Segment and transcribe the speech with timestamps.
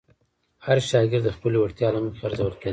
[0.65, 2.69] هر شاګرد د خپلې وړتیا له مخې ارزول کېده.